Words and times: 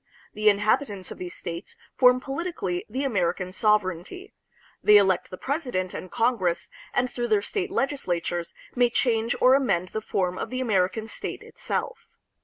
The 0.33 0.49
inhabitants 0.49 1.11
of 1.11 1.19
these 1.19 1.35
states 1.35 1.75
form 1.95 2.19
politically 2.19 2.83
the 2.89 3.03
American 3.03 3.51
sovereignty. 3.51 4.33
They 4.81 4.97
elect 4.97 5.29
the 5.29 5.37
president 5.37 5.93
and 5.93 6.09
Congress, 6.11 6.71
and 6.91 7.07
through 7.07 7.27
their 7.27 7.43
state 7.43 7.69
legislatures 7.69 8.55
may 8.73 8.89
change 8.89 9.35
or 9.39 9.53
amend 9.53 9.89
the 9.89 10.01
form 10.01 10.39
of 10.39 10.49
the 10.49 10.59
American 10.59 11.05
state 11.07 11.43
itself. 11.43 12.07